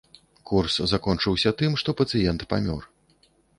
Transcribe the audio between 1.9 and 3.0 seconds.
пацыент памёр.